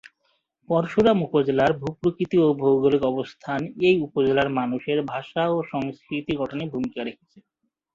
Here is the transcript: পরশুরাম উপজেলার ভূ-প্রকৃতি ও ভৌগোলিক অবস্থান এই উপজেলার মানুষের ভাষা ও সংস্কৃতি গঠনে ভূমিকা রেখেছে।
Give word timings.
পরশুরাম 0.69 1.17
উপজেলার 1.23 1.71
ভূ-প্রকৃতি 1.79 2.37
ও 2.39 2.57
ভৌগোলিক 2.61 3.03
অবস্থান 3.11 3.59
এই 3.87 3.95
উপজেলার 4.07 4.49
মানুষের 4.59 4.99
ভাষা 5.07 5.43
ও 5.49 5.67
সংস্কৃতি 5.71 6.33
গঠনে 6.41 6.63
ভূমিকা 6.73 7.01
রেখেছে। 7.03 7.37